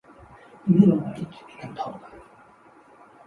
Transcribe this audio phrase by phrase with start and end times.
[0.65, 2.11] Never mind, I can walk.